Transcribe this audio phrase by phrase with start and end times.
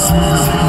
[0.00, 0.59] Christmas.